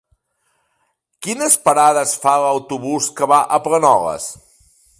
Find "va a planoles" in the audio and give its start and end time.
3.33-4.27